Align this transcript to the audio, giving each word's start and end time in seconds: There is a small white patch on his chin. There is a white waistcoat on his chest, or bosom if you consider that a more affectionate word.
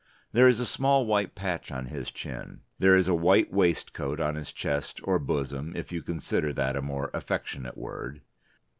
There 0.31 0.47
is 0.47 0.59
a 0.59 0.65
small 0.65 1.05
white 1.05 1.35
patch 1.35 1.71
on 1.71 1.85
his 1.85 2.09
chin. 2.09 2.61
There 2.79 2.95
is 2.95 3.07
a 3.07 3.13
white 3.13 3.53
waistcoat 3.53 4.19
on 4.19 4.33
his 4.33 4.51
chest, 4.51 4.99
or 5.03 5.19
bosom 5.19 5.73
if 5.75 5.91
you 5.91 6.01
consider 6.01 6.51
that 6.53 6.75
a 6.75 6.81
more 6.81 7.11
affectionate 7.13 7.77
word. 7.77 8.23